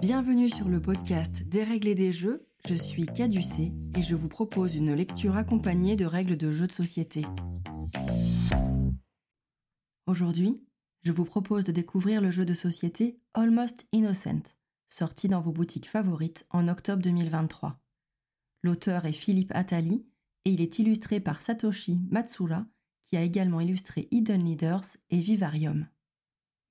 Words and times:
Bienvenue 0.00 0.48
sur 0.48 0.68
le 0.68 0.80
podcast 0.80 1.42
Dérégler 1.42 1.94
des 1.94 2.12
jeux. 2.12 2.46
Je 2.66 2.74
suis 2.74 3.04
Caducée 3.04 3.72
et 3.96 4.02
je 4.02 4.14
vous 4.14 4.28
propose 4.28 4.74
une 4.74 4.94
lecture 4.94 5.36
accompagnée 5.36 5.96
de 5.96 6.06
règles 6.06 6.36
de 6.36 6.50
jeux 6.50 6.66
de 6.66 6.72
société. 6.72 7.26
Aujourd'hui, 10.06 10.64
je 11.02 11.12
vous 11.12 11.24
propose 11.24 11.64
de 11.64 11.72
découvrir 11.72 12.20
le 12.22 12.30
jeu 12.30 12.44
de 12.44 12.54
société 12.54 13.18
Almost 13.34 13.86
Innocent, 13.92 14.54
sorti 14.88 15.28
dans 15.28 15.40
vos 15.40 15.52
boutiques 15.52 15.88
favorites 15.88 16.46
en 16.50 16.68
octobre 16.68 17.02
2023. 17.02 17.78
L'auteur 18.62 19.04
est 19.04 19.12
Philippe 19.12 19.52
Attali 19.54 20.06
et 20.46 20.50
il 20.50 20.60
est 20.62 20.78
illustré 20.78 21.20
par 21.20 21.42
Satoshi 21.42 22.00
Matsura, 22.10 22.66
qui 23.04 23.16
a 23.16 23.22
également 23.22 23.60
illustré 23.60 24.08
Hidden 24.10 24.44
Leaders 24.44 24.96
et 25.10 25.20
Vivarium. 25.20 25.86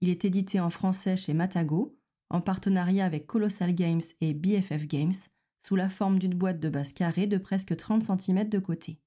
Il 0.01 0.09
est 0.09 0.25
édité 0.25 0.59
en 0.59 0.71
français 0.71 1.15
chez 1.15 1.33
Matago, 1.33 1.95
en 2.31 2.41
partenariat 2.41 3.05
avec 3.05 3.27
Colossal 3.27 3.75
Games 3.75 4.01
et 4.21 4.33
BFF 4.33 4.87
Games, 4.87 5.13
sous 5.65 5.75
la 5.75 5.89
forme 5.89 6.17
d'une 6.17 6.33
boîte 6.33 6.59
de 6.59 6.69
base 6.69 6.93
carrée 6.93 7.27
de 7.27 7.37
presque 7.37 7.75
30 7.75 8.03
cm 8.03 8.49
de 8.49 8.59
côté. 8.59 8.99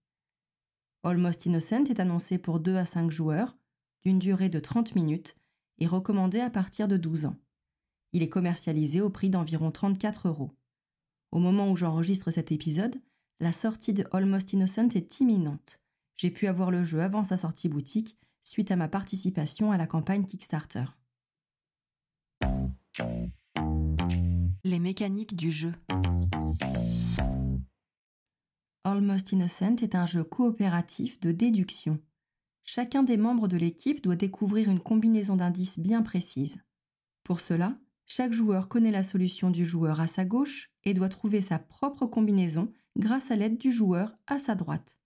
Almost 1.03 1.47
Innocent 1.47 1.85
est 1.85 2.01
annoncé 2.01 2.39
pour 2.39 2.61
2 2.61 2.77
à 2.77 2.85
5 2.85 3.11
joueurs, 3.11 3.57
d'une 4.05 4.19
durée 4.19 4.49
de 4.49 4.61
30 4.61 4.95
minutes, 4.95 5.37
et 5.79 5.87
recommandé 5.87 6.41
à 6.41 6.51
partir 6.51 6.87
de 6.87 6.97
12 6.97 7.27
ans. 7.27 7.37
Il 8.13 8.23
est 8.23 8.29
commercialisé 8.29 9.01
au 9.01 9.11
prix 9.11 9.31
d'environ 9.31 9.71
34 9.71 10.29
euros. 10.29 10.53
Au 11.33 11.39
moment 11.39 11.71
où 11.71 11.77
j'enregistre 11.77 12.31
cet 12.31 12.53
épisode, 12.53 12.95
la 13.41 13.53
sortie 13.53 13.93
de 13.93 14.07
Almost 14.13 14.53
Innocent 14.53 14.91
est 14.95 15.21
imminente. 15.21 15.81
J'ai 16.17 16.31
pu 16.31 16.47
avoir 16.47 16.71
le 16.71 16.85
jeu 16.85 17.03
avant 17.03 17.25
sa 17.25 17.37
sortie 17.37 17.69
boutique 17.69 18.17
suite 18.45 18.71
à 18.71 18.77
ma 18.77 18.89
participation 18.89 19.73
à 19.73 19.77
la 19.77 19.87
campagne 19.87 20.25
Kickstarter. 20.25 20.85
Les 24.67 24.79
mécaniques 24.79 25.37
du 25.37 25.51
jeu. 25.51 25.73
Almost 28.83 29.33
Innocent 29.33 29.77
est 29.83 29.95
un 29.95 30.07
jeu 30.07 30.25
coopératif 30.25 31.21
de 31.21 31.33
déduction. 31.33 32.01
Chacun 32.65 33.03
des 33.03 33.19
membres 33.19 33.47
de 33.47 33.59
l'équipe 33.59 34.03
doit 34.03 34.17
découvrir 34.17 34.71
une 34.71 34.81
combinaison 34.81 35.37
d'indices 35.37 35.79
bien 35.79 36.01
précise. 36.01 36.57
Pour 37.25 37.41
cela, 37.41 37.79
chaque 38.07 38.33
joueur 38.33 38.71
connaît 38.71 38.91
la 38.91 39.03
solution 39.03 39.51
du 39.51 39.67
joueur 39.67 40.01
à 40.01 40.07
sa 40.07 40.25
gauche 40.25 40.71
et 40.85 40.95
doit 40.95 41.11
trouver 41.11 41.43
sa 41.43 41.59
propre 41.59 42.07
combinaison 42.07 42.73
grâce 42.97 43.31
à 43.31 43.37
l'aide 43.37 43.59
du 43.59 43.71
joueur 43.71 44.17
à 44.27 44.39
sa 44.39 44.55
droite. 44.55 44.97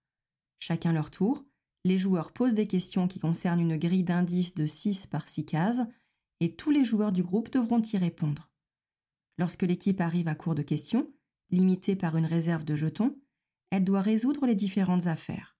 Chacun 0.60 0.92
leur 0.92 1.10
tour, 1.10 1.44
les 1.84 1.98
joueurs 1.98 2.32
posent 2.32 2.54
des 2.54 2.69
questions 2.69 3.08
qui 3.08 3.19
concernent 3.19 3.58
une 3.58 3.77
grille 3.77 4.04
d'indices 4.04 4.54
de 4.54 4.66
6 4.66 5.08
par 5.08 5.27
6 5.27 5.47
cases 5.47 5.80
et 6.38 6.54
tous 6.54 6.70
les 6.70 6.84
joueurs 6.84 7.10
du 7.10 7.25
groupe 7.25 7.50
devront 7.50 7.82
y 7.82 7.97
répondre. 7.97 8.47
Lorsque 9.39 9.62
l'équipe 9.62 10.00
arrive 10.00 10.28
à 10.28 10.34
court 10.34 10.56
de 10.56 10.62
questions, 10.62 11.11
limitée 11.50 11.97
par 11.97 12.17
une 12.17 12.27
réserve 12.27 12.64
de 12.64 12.75
jetons, 12.75 13.17
elle 13.70 13.84
doit 13.84 14.03
résoudre 14.03 14.47
les 14.47 14.56
différentes 14.56 15.06
affaires. 15.06 15.56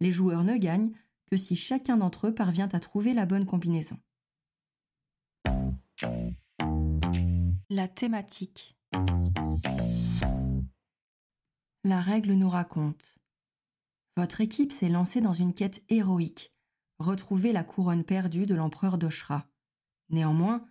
Les 0.00 0.12
joueurs 0.12 0.44
ne 0.44 0.56
gagnent 0.56 0.92
que 1.30 1.36
si 1.36 1.56
chacun 1.56 1.96
d'entre 1.96 2.28
eux 2.28 2.34
parvient 2.34 2.68
à 2.72 2.80
trouver 2.80 3.12
la 3.12 3.26
bonne 3.26 3.46
combinaison. 3.46 3.98
La 7.68 7.88
thématique. 7.88 8.76
La 11.84 12.00
règle 12.00 12.32
nous 12.34 12.48
raconte. 12.48 13.18
Votre 14.16 14.40
équipe 14.40 14.72
s'est 14.72 14.88
lancée 14.88 15.20
dans 15.20 15.32
une 15.32 15.54
quête 15.54 15.82
héroïque, 15.88 16.52
retrouver 16.98 17.52
la 17.52 17.64
couronne 17.64 18.04
perdue 18.04 18.46
de 18.46 18.54
l'empereur 18.54 18.98
d'Oshra. 18.98 19.48
Néanmoins, 20.10 20.66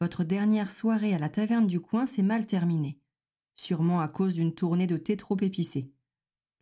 votre 0.00 0.24
dernière 0.24 0.70
soirée 0.70 1.14
à 1.14 1.18
la 1.18 1.28
taverne 1.28 1.66
du 1.66 1.80
coin 1.80 2.06
s'est 2.06 2.22
mal 2.22 2.46
terminée, 2.46 2.98
sûrement 3.56 4.00
à 4.00 4.08
cause 4.08 4.34
d'une 4.34 4.54
tournée 4.54 4.86
de 4.86 4.96
thé 4.96 5.16
trop 5.16 5.36
épicée. 5.40 5.90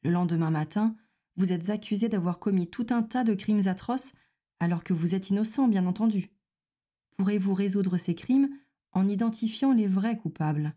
Le 0.03 0.11
lendemain 0.11 0.51
matin, 0.51 0.97
vous 1.37 1.53
êtes 1.53 1.69
accusé 1.69 2.09
d'avoir 2.09 2.39
commis 2.39 2.69
tout 2.69 2.87
un 2.91 3.03
tas 3.03 3.25
de 3.25 3.35
crimes 3.35 3.67
atroces 3.67 4.13
alors 4.59 4.85
que 4.85 4.95
vous 4.95 5.15
êtes 5.15 5.29
innocent, 5.29 5.69
bien 5.69 5.87
entendu. 5.87 6.31
Pourrez-vous 7.17 7.55
résoudre 7.55 7.99
ces 7.99 8.15
crimes 8.15 8.49
en 8.93 9.09
identifiant 9.09 9.73
les 9.73 9.87
vrais 9.87 10.17
coupables? 10.17 10.75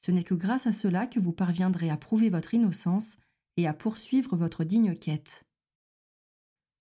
Ce 0.00 0.10
n'est 0.10 0.24
que 0.24 0.34
grâce 0.34 0.66
à 0.66 0.72
cela 0.72 1.06
que 1.06 1.20
vous 1.20 1.32
parviendrez 1.32 1.88
à 1.88 1.96
prouver 1.96 2.28
votre 2.28 2.52
innocence 2.52 3.16
et 3.56 3.66
à 3.66 3.72
poursuivre 3.72 4.36
votre 4.36 4.64
digne 4.64 4.94
quête. 4.94 5.46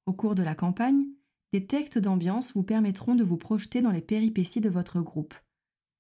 Au 0.06 0.12
cours 0.12 0.36
de 0.36 0.44
la 0.44 0.56
campagne, 0.56 1.06
des 1.54 1.68
textes 1.68 2.00
d'ambiance 2.00 2.52
vous 2.54 2.64
permettront 2.64 3.14
de 3.14 3.24
vous 3.24 3.38
projeter 3.38 3.82
dans 3.82 3.92
les 3.92 4.02
péripéties 4.02 4.60
de 4.60 4.70
votre 4.70 5.02
groupe. 5.02 5.36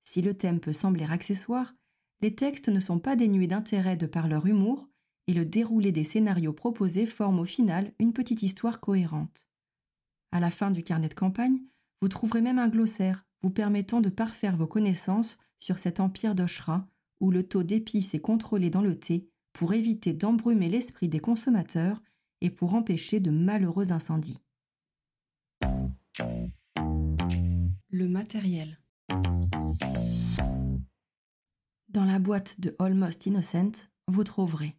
Si 0.03 0.23
le 0.23 0.33
thème 0.33 0.59
peut 0.59 0.73
sembler 0.73 1.05
accessoire, 1.05 1.75
les 2.21 2.33
textes 2.33 2.69
ne 2.69 2.79
sont 2.79 2.97
pas 2.97 3.15
dénués 3.15 3.45
d'intérêt 3.45 3.95
de 3.95 4.07
par 4.07 4.27
leur 4.27 4.47
humour 4.47 4.89
et 5.27 5.33
le 5.33 5.45
déroulé 5.45 5.91
des 5.91 6.03
scénarios 6.03 6.53
proposés 6.53 7.05
forme 7.05 7.39
au 7.39 7.45
final 7.45 7.93
une 7.99 8.13
petite 8.13 8.41
histoire 8.41 8.79
cohérente. 8.79 9.45
À 10.31 10.39
la 10.39 10.49
fin 10.49 10.71
du 10.71 10.83
carnet 10.83 11.07
de 11.07 11.13
campagne, 11.13 11.61
vous 12.01 12.07
trouverez 12.07 12.41
même 12.41 12.57
un 12.59 12.67
glossaire 12.67 13.23
vous 13.43 13.51
permettant 13.51 14.01
de 14.01 14.09
parfaire 14.09 14.57
vos 14.57 14.67
connaissances 14.67 15.37
sur 15.59 15.77
cet 15.77 15.99
empire 15.99 16.33
d'Oshra 16.33 16.87
où 17.19 17.29
le 17.29 17.47
taux 17.47 17.63
d'épices 17.63 18.15
est 18.15 18.19
contrôlé 18.19 18.71
dans 18.71 18.81
le 18.81 18.97
thé 18.99 19.29
pour 19.53 19.75
éviter 19.75 20.13
d'embrumer 20.13 20.67
l'esprit 20.67 21.09
des 21.09 21.19
consommateurs 21.19 22.01
et 22.41 22.49
pour 22.49 22.73
empêcher 22.73 23.19
de 23.19 23.29
malheureux 23.29 23.91
incendies. 23.91 24.42
Le 27.95 28.07
matériel. 28.07 28.79
Dans 31.89 32.05
la 32.05 32.17
boîte 32.17 32.59
de 32.59 32.75
Almost 32.79 33.27
Innocent, 33.27 33.87
vous 34.07 34.23
trouverez 34.23 34.75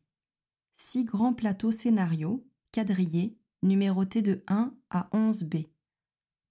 six 0.75 1.05
grands 1.05 1.33
plateaux 1.33 1.71
scénarios, 1.71 2.45
quadrillés, 2.73 3.39
numérotés 3.63 4.21
de 4.21 4.43
1 4.49 4.75
à 4.91 5.09
11B. 5.13 5.69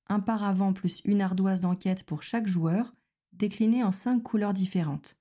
Un 0.07 0.22
paravent 0.22 0.72
plus 0.72 1.01
une 1.03 1.19
ardoise 1.19 1.59
d'enquête 1.59 2.03
pour 2.03 2.24
chaque 2.24 2.47
joueur, 2.47 2.95
déclinés 3.34 3.84
en 3.84 3.91
cinq 3.91 4.24
couleurs 4.24 4.53
différentes. 4.53 5.18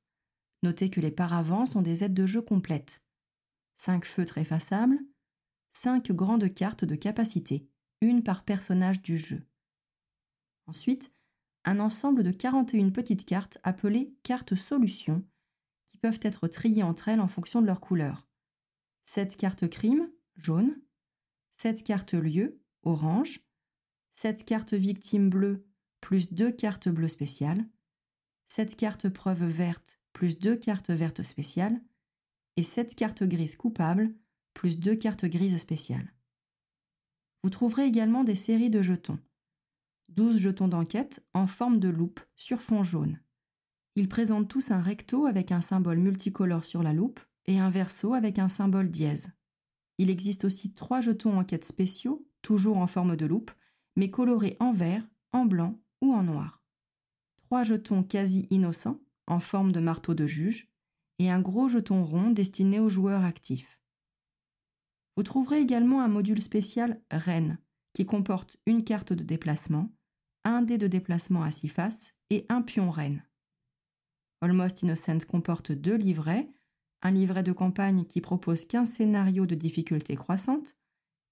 Notez 0.63 0.91
que 0.91 1.01
les 1.01 1.11
paravents 1.11 1.67
sont 1.67 1.83
des 1.83 2.05
aides 2.05 2.15
de 2.15 2.25
jeu 2.25 2.41
complètes. 2.41 3.03
Cinq 3.79 4.05
feutres 4.05 4.39
effaçables, 4.39 5.01
cinq 5.73 6.13
grandes 6.13 6.55
cartes 6.55 6.85
de 6.85 6.95
capacité, 6.95 7.69
une 8.01 8.23
par 8.23 8.45
personnage 8.45 9.03
du 9.03 9.19
jeu. 9.19 9.43
Ensuite, 10.69 11.13
un 11.65 11.81
ensemble 11.81 12.23
de 12.23 12.31
41 12.31 12.91
petites 12.91 13.25
cartes 13.25 13.59
appelées 13.63 14.15
cartes 14.23 14.55
solutions, 14.55 15.25
qui 15.89 15.99
peuvent 15.99 16.21
être 16.23 16.49
triées 16.49 16.83
entre 16.83 17.09
elles 17.09 17.21
en 17.21 17.29
fonction 17.29 17.61
de 17.61 17.67
leur 17.67 17.81
couleur. 17.81 18.27
7 19.07 19.37
cartes 19.37 19.69
crime, 19.69 20.11
jaune, 20.37 20.81
7 21.59 21.85
cartes 21.85 22.15
lieu, 22.15 22.61
orange, 22.83 23.41
7 24.15 24.45
cartes 24.45 24.75
victime 24.75 25.31
bleues, 25.31 25.67
plus 26.01 26.33
2 26.33 26.51
cartes 26.51 26.89
bleues 26.89 27.09
spéciales, 27.09 27.65
7 28.49 28.77
cartes 28.77 29.09
preuve 29.09 29.45
vertes, 29.45 30.01
plus 30.13 30.39
2 30.39 30.57
cartes 30.57 30.91
vertes 30.91 31.23
spéciales, 31.23 31.81
et 32.57 32.63
7 32.63 32.95
cartes 32.95 33.23
grises 33.23 33.57
coupables, 33.57 34.15
plus 34.55 34.79
2 34.79 34.97
cartes 34.97 35.25
grises 35.25 35.57
spéciales. 35.57 36.13
Vous 37.43 37.51
trouverez 37.51 37.87
également 37.87 38.25
des 38.25 38.35
séries 38.35 38.71
de 38.71 38.83
jetons. 38.83 39.19
12 40.15 40.39
jetons 40.39 40.69
d'enquête 40.69 41.25
en 41.33 41.47
forme 41.47 41.79
de 41.79 41.89
loupe 41.89 42.21
sur 42.37 42.61
fond 42.61 42.83
jaune. 42.83 43.19
Ils 43.97 44.09
présentent 44.09 44.49
tous 44.49 44.71
un 44.71 44.81
recto 44.81 45.27
avec 45.27 45.53
un 45.53 45.61
symbole 45.61 45.99
multicolore 45.99 46.65
sur 46.65 46.83
la 46.83 46.93
loupe 46.93 47.21
et 47.47 47.59
un 47.59 47.71
verso 47.71 48.13
avec 48.13 48.39
un 48.39 48.49
symbole 48.49 48.91
dièse. 48.91 49.33
Il 49.99 50.11
existe 50.11 50.45
aussi 50.45 50.75
trois 50.75 51.01
jetons 51.01 51.39
enquête 51.39 51.65
spéciaux, 51.65 52.27
toujours 52.43 52.77
en 52.77 52.87
forme 52.87 53.17
de 53.17 53.25
loupe, 53.25 53.53
mais 53.97 54.11
colorés 54.11 54.57
en 54.61 54.73
vert, 54.73 55.07
en 55.33 55.47
blanc 55.47 55.81
ou 56.03 56.13
en 56.13 56.23
noir. 56.23 56.63
Trois 57.37 57.65
jetons 57.65 58.03
quasi 58.03 58.47
innocents, 58.51 59.01
en 59.27 59.41
forme 59.41 59.73
de 59.73 59.81
marteau 59.81 60.15
de 60.15 60.27
juge, 60.27 60.69
et 61.19 61.31
un 61.31 61.41
gros 61.41 61.69
jeton 61.69 62.05
rond 62.05 62.31
destiné 62.31 62.81
aux 62.81 62.89
joueurs 62.89 63.25
actifs. 63.25 63.79
Vous 65.17 65.23
trouverez 65.23 65.61
également 65.61 66.03
un 66.03 66.09
module 66.09 66.43
spécial 66.43 67.01
Reine, 67.11 67.59
qui 67.93 68.07
comporte 68.07 68.57
une 68.67 68.85
carte 68.85 69.13
de 69.13 69.23
déplacement, 69.23 69.91
un 70.45 70.63
dé 70.63 70.79
de 70.79 70.87
déplacement 70.87 71.43
à 71.43 71.51
six 71.51 71.69
faces 71.69 72.15
et 72.31 72.47
un 72.49 72.63
pion 72.63 72.91
Reine. 72.91 73.23
Almost 74.41 74.83
Innocent 74.83 75.21
comporte 75.29 75.73
deux 75.73 75.97
livrets, 75.97 76.49
un 77.03 77.11
livret 77.11 77.43
de 77.43 77.53
campagne 77.53 78.05
qui 78.05 78.21
propose 78.21 78.65
15 78.65 78.91
scénarios 78.91 79.47
de 79.47 79.55
difficulté 79.55 80.17
croissante, 80.17 80.75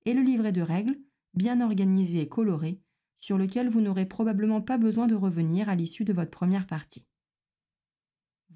et 0.04 0.14
le 0.14 0.22
livret 0.22 0.52
de 0.52 0.62
règles, 0.62 0.98
bien 1.34 1.60
organisé 1.60 2.20
et 2.20 2.28
coloré, 2.28 2.80
sur 3.18 3.36
lequel 3.36 3.68
vous 3.68 3.80
n'aurez 3.80 4.06
probablement 4.06 4.62
pas 4.62 4.78
besoin 4.78 5.06
de 5.06 5.14
revenir 5.14 5.68
à 5.68 5.74
l'issue 5.74 6.04
de 6.04 6.12
votre 6.12 6.30
première 6.30 6.66
partie. 6.66 7.06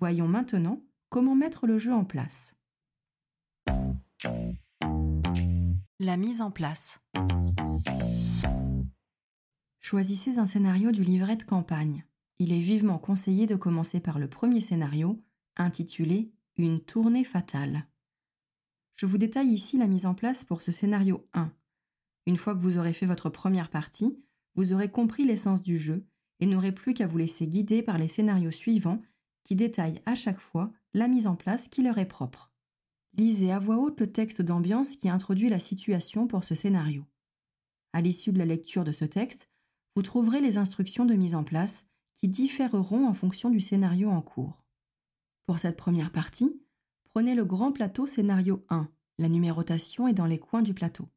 Voyons 0.01 0.29
maintenant 0.29 0.83
comment 1.11 1.37
mettre 1.37 1.67
le 1.67 1.79
jeu 1.79 1.93
en 1.93 2.05
place. 2.05 2.57
La 6.01 6.17
mise 6.17 6.41
en 6.41 6.51
place. 6.51 7.01
Choisissez 9.87 10.39
un 10.39 10.47
scénario 10.47 10.93
du 10.93 11.05
livret 11.05 11.37
de 11.37 11.43
campagne. 11.43 12.07
il 12.39 12.55
est 12.55 12.59
vivement 12.59 12.97
conseillé 12.97 13.47
de 13.47 13.55
commencer 13.55 14.01
par 14.01 14.19
le 14.19 14.29
premier 14.31 14.63
scénario, 14.63 15.23
intitulé 15.59 16.33
Une 16.57 16.81
tournée 16.81 17.23
fatale. 17.23 17.87
Je 18.95 19.05
vous 19.05 19.19
détaille 19.19 19.53
ici 19.53 19.77
la 19.77 19.87
mise 19.87 20.07
en 20.07 20.15
place 20.15 20.43
pour 20.43 20.63
ce 20.63 20.73
scénario 20.73 21.29
1. 21.35 21.53
Une 22.25 22.39
fois 22.39 22.55
que 22.55 22.61
vous 22.61 22.79
aurez 22.79 22.95
fait 22.95 23.05
votre 23.05 23.29
première 23.29 23.69
partie, 23.69 24.19
vous 24.55 24.73
aurez 24.73 24.91
compris 24.91 25.27
l'essence 25.27 25.61
du 25.61 25.77
jeu 25.77 26.07
et 26.41 26.47
n'aurez 26.47 26.73
plus 26.73 26.95
qu'à 26.95 27.07
vous 27.07 27.19
laisser 27.19 27.47
guider 27.47 27.83
par 27.83 27.99
les 27.99 28.09
scénarios 28.09 28.53
suivants 28.53 29.03
qui 29.43 29.55
détaillent 29.55 30.01
à 30.07 30.15
chaque 30.15 30.41
fois 30.41 30.73
la 30.95 31.09
mise 31.09 31.27
en 31.27 31.37
place 31.37 31.69
qui 31.69 31.83
leur 31.83 31.99
est 31.99 32.09
propre. 32.09 32.51
Lisez 33.19 33.53
à 33.53 33.59
voix 33.59 33.77
haute 33.77 34.01
le 34.01 34.11
texte 34.11 34.41
d'ambiance 34.41 34.97
qui 34.97 35.11
introduit 35.11 35.51
la 35.51 35.59
situation 35.59 36.27
pour 36.27 36.43
ce 36.43 36.55
scénario. 36.55 37.05
À 37.93 38.01
l'issue 38.01 38.33
de 38.33 38.39
la 38.39 38.47
lecture 38.47 38.85
de 38.85 38.91
ce 38.91 39.05
texte, 39.05 39.51
vous 39.95 40.03
trouverez 40.03 40.41
les 40.41 40.59
instructions 40.59 41.05
de 41.05 41.15
mise 41.15 41.35
en 41.35 41.45
place 41.45 41.87
qui 42.15 42.29
différeront 42.29 43.07
en 43.07 43.15
fonction 43.15 43.51
du 43.51 43.61
scénario 43.61 44.11
en 44.11 44.23
cours. 44.23 44.65
Pour 45.47 45.59
cette 45.59 45.77
première 45.77 46.11
partie, 46.11 46.61
prenez 47.05 47.35
le 47.35 47.45
grand 47.45 47.73
plateau 47.73 48.07
scénario 48.07 48.65
1, 48.71 48.89
la 49.19 49.29
numérotation 49.29 50.09
est 50.09 50.15
dans 50.15 50.27
les 50.27 50.39
coins 50.39 50.63
du 50.63 50.75
plateau, 50.75 51.09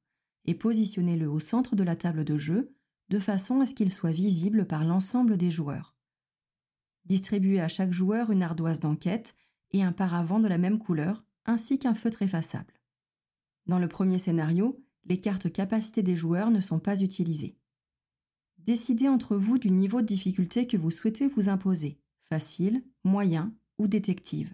et 0.46 0.54
positionnez-le 0.54 1.30
au 1.30 1.40
centre 1.40 1.76
de 1.76 1.84
la 1.84 1.96
table 1.96 2.24
de 2.24 2.38
jeu 2.38 2.74
de 3.10 3.20
façon 3.20 3.62
à 3.62 3.66
ce 3.66 3.74
qu'il 3.74 3.92
soit 3.92 4.12
visible 4.12 4.66
par 4.66 4.84
l'ensemble 4.84 5.38
des 5.38 5.50
joueurs. 5.50 5.96
Distribuez 7.06 7.62
à 7.62 7.70
chaque 7.70 7.94
joueur 7.94 8.32
une 8.32 8.44
ardoise 8.44 8.82
d'enquête 8.82 9.34
et 9.72 9.82
un 9.82 9.94
paravent 9.94 10.40
de 10.40 10.48
la 10.48 10.58
même 10.58 10.78
couleur, 10.78 11.26
ainsi 11.46 11.80
qu'un 11.80 11.96
feutre 11.96 12.22
effaçable. 12.22 12.74
Dans 13.66 13.80
le 13.80 13.88
premier 13.88 14.18
scénario, 14.18 14.84
les 15.06 15.20
cartes 15.20 15.52
capacité 15.52 16.04
des 16.04 16.18
joueurs 16.18 16.52
ne 16.52 16.60
sont 16.60 16.80
pas 16.80 17.02
utilisées. 17.02 17.58
Décidez 18.68 19.08
entre 19.08 19.38
vous 19.38 19.58
du 19.58 19.72
niveau 19.72 20.02
de 20.02 20.06
difficulté 20.06 20.68
que 20.68 20.76
vous 20.76 20.92
souhaitez 20.92 21.26
vous 21.26 21.48
imposer, 21.48 22.02
facile, 22.30 22.84
moyen 23.06 23.56
ou 23.78 23.88
détective. 23.88 24.54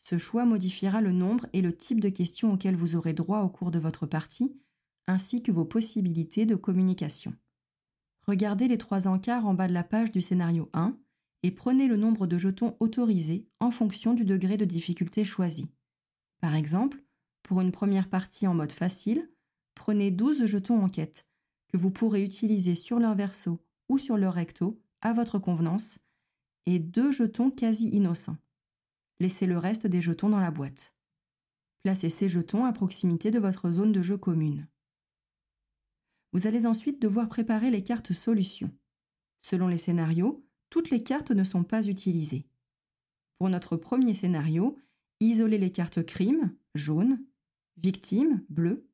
Ce 0.00 0.18
choix 0.18 0.44
modifiera 0.44 1.00
le 1.00 1.12
nombre 1.12 1.46
et 1.52 1.62
le 1.62 1.72
type 1.72 2.00
de 2.00 2.08
questions 2.08 2.52
auxquelles 2.52 2.74
vous 2.74 2.96
aurez 2.96 3.12
droit 3.12 3.42
au 3.42 3.48
cours 3.48 3.70
de 3.70 3.78
votre 3.78 4.06
partie, 4.06 4.58
ainsi 5.06 5.40
que 5.40 5.52
vos 5.52 5.64
possibilités 5.64 6.46
de 6.46 6.56
communication. 6.56 7.32
Regardez 8.26 8.66
les 8.66 8.76
trois 8.76 9.06
encarts 9.06 9.46
en 9.46 9.54
bas 9.54 9.68
de 9.68 9.72
la 9.72 9.84
page 9.84 10.10
du 10.10 10.20
scénario 10.20 10.68
1 10.72 10.98
et 11.44 11.52
prenez 11.52 11.86
le 11.86 11.96
nombre 11.96 12.26
de 12.26 12.38
jetons 12.38 12.76
autorisés 12.80 13.46
en 13.60 13.70
fonction 13.70 14.14
du 14.14 14.24
degré 14.24 14.56
de 14.56 14.64
difficulté 14.64 15.22
choisi. 15.22 15.70
Par 16.40 16.56
exemple, 16.56 17.04
pour 17.44 17.60
une 17.60 17.70
première 17.70 18.08
partie 18.08 18.48
en 18.48 18.54
mode 18.54 18.72
facile, 18.72 19.30
prenez 19.76 20.10
12 20.10 20.44
jetons 20.46 20.82
enquête 20.82 21.27
que 21.68 21.76
vous 21.76 21.90
pourrez 21.90 22.24
utiliser 22.24 22.74
sur 22.74 22.98
leur 22.98 23.14
verso 23.14 23.60
ou 23.88 23.98
sur 23.98 24.16
leur 24.16 24.34
recto 24.34 24.80
à 25.00 25.12
votre 25.12 25.38
convenance, 25.38 25.98
et 26.66 26.78
deux 26.78 27.12
jetons 27.12 27.50
quasi 27.50 27.88
innocents. 27.88 28.36
Laissez 29.20 29.46
le 29.46 29.58
reste 29.58 29.86
des 29.86 30.00
jetons 30.00 30.28
dans 30.28 30.40
la 30.40 30.50
boîte. 30.50 30.94
Placez 31.82 32.10
ces 32.10 32.28
jetons 32.28 32.64
à 32.64 32.72
proximité 32.72 33.30
de 33.30 33.38
votre 33.38 33.70
zone 33.70 33.92
de 33.92 34.02
jeu 34.02 34.18
commune. 34.18 34.68
Vous 36.32 36.46
allez 36.46 36.66
ensuite 36.66 37.00
devoir 37.00 37.28
préparer 37.28 37.70
les 37.70 37.82
cartes 37.82 38.12
solutions. 38.12 38.70
Selon 39.40 39.68
les 39.68 39.78
scénarios, 39.78 40.44
toutes 40.68 40.90
les 40.90 41.02
cartes 41.02 41.30
ne 41.30 41.44
sont 41.44 41.64
pas 41.64 41.86
utilisées. 41.86 42.46
Pour 43.38 43.48
notre 43.48 43.76
premier 43.76 44.14
scénario, 44.14 44.76
isolez 45.20 45.58
les 45.58 45.72
cartes 45.72 46.04
crime, 46.04 46.54
jaune, 46.74 47.24
victime, 47.76 48.44
bleu, 48.48 48.86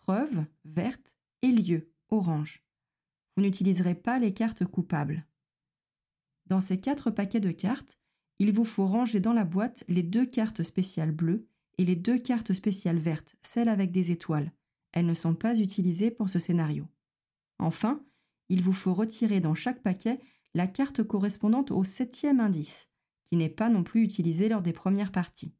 preuve, 0.00 0.46
verte 0.64 1.16
et 1.42 1.48
lieu, 1.48 1.91
orange. 2.12 2.62
Vous 3.36 3.42
n'utiliserez 3.42 3.94
pas 3.94 4.18
les 4.18 4.34
cartes 4.34 4.64
coupables. 4.64 5.26
Dans 6.46 6.60
ces 6.60 6.78
quatre 6.78 7.10
paquets 7.10 7.40
de 7.40 7.50
cartes, 7.50 7.98
il 8.38 8.52
vous 8.52 8.64
faut 8.64 8.86
ranger 8.86 9.20
dans 9.20 9.32
la 9.32 9.44
boîte 9.44 9.84
les 9.88 10.02
deux 10.02 10.26
cartes 10.26 10.62
spéciales 10.62 11.12
bleues 11.12 11.46
et 11.78 11.84
les 11.84 11.96
deux 11.96 12.18
cartes 12.18 12.52
spéciales 12.52 12.98
vertes, 12.98 13.36
celles 13.42 13.68
avec 13.68 13.90
des 13.90 14.10
étoiles. 14.10 14.52
Elles 14.92 15.06
ne 15.06 15.14
sont 15.14 15.34
pas 15.34 15.58
utilisées 15.58 16.10
pour 16.10 16.28
ce 16.28 16.38
scénario. 16.38 16.86
Enfin, 17.58 18.04
il 18.48 18.62
vous 18.62 18.72
faut 18.72 18.92
retirer 18.92 19.40
dans 19.40 19.54
chaque 19.54 19.82
paquet 19.82 20.20
la 20.54 20.66
carte 20.66 21.02
correspondante 21.02 21.70
au 21.70 21.84
septième 21.84 22.40
indice, 22.40 22.88
qui 23.24 23.36
n'est 23.36 23.48
pas 23.48 23.70
non 23.70 23.82
plus 23.82 24.02
utilisée 24.02 24.48
lors 24.48 24.60
des 24.60 24.74
premières 24.74 25.12
parties. 25.12 25.54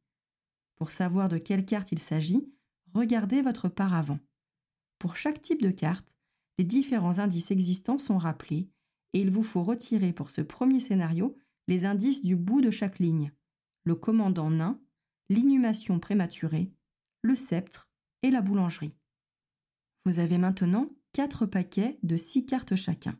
Pour 0.75 0.91
savoir 0.91 1.29
de 1.29 1.37
quelle 1.37 1.65
carte 1.65 1.91
il 1.91 1.99
s'agit, 1.99 2.51
regardez 2.93 3.41
votre 3.41 3.69
paravent. 3.69 4.19
Pour 4.99 5.15
chaque 5.15 5.41
type 5.41 5.61
de 5.61 5.71
carte, 5.71 6.17
les 6.57 6.63
différents 6.63 7.19
indices 7.19 7.51
existants 7.51 7.97
sont 7.97 8.17
rappelés 8.17 8.69
et 9.13 9.19
il 9.19 9.31
vous 9.31 9.43
faut 9.43 9.63
retirer 9.63 10.13
pour 10.13 10.31
ce 10.31 10.41
premier 10.41 10.79
scénario 10.79 11.35
les 11.67 11.85
indices 11.85 12.21
du 12.21 12.35
bout 12.35 12.61
de 12.61 12.71
chaque 12.71 12.99
ligne, 12.99 13.31
le 13.85 13.95
commandant 13.95 14.49
nain, 14.49 14.79
l'inhumation 15.29 15.99
prématurée, 15.99 16.71
le 17.21 17.35
sceptre 17.35 17.89
et 18.21 18.31
la 18.31 18.41
boulangerie. 18.41 18.97
Vous 20.05 20.19
avez 20.19 20.37
maintenant 20.37 20.89
quatre 21.13 21.45
paquets 21.45 21.97
de 22.03 22.15
six 22.15 22.45
cartes 22.45 22.75
chacun. 22.75 23.17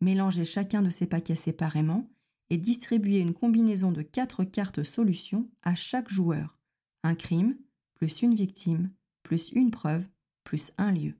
Mélangez 0.00 0.44
chacun 0.44 0.82
de 0.82 0.90
ces 0.90 1.06
paquets 1.06 1.36
séparément 1.36 2.10
et 2.50 2.56
distribuez 2.56 3.20
une 3.20 3.34
combinaison 3.34 3.92
de 3.92 4.02
quatre 4.02 4.44
cartes 4.44 4.82
solutions 4.82 5.48
à 5.62 5.74
chaque 5.74 6.10
joueur. 6.10 6.58
Un 7.04 7.14
crime, 7.14 7.56
plus 7.94 8.22
une 8.22 8.34
victime, 8.34 8.90
plus 9.22 9.50
une 9.52 9.70
preuve, 9.70 10.04
plus 10.44 10.72
un 10.76 10.92
lieu. 10.92 11.14